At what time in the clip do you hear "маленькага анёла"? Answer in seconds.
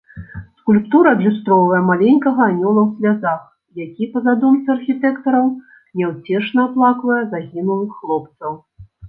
1.89-2.81